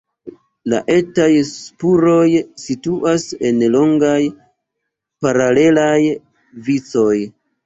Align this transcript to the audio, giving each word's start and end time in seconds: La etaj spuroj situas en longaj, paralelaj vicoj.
La 0.71 0.77
etaj 0.93 1.27
spuroj 1.49 2.23
situas 2.61 3.27
en 3.51 3.61
longaj, 3.77 4.17
paralelaj 5.27 5.95
vicoj. 6.71 7.15